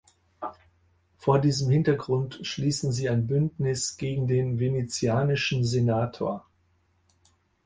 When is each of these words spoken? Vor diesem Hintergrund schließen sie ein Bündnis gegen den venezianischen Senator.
Vor 1.19 1.37
diesem 1.37 1.69
Hintergrund 1.69 2.39
schließen 2.41 2.91
sie 2.91 3.07
ein 3.07 3.27
Bündnis 3.27 3.97
gegen 3.97 4.25
den 4.27 4.57
venezianischen 4.59 5.63
Senator. 5.63 6.47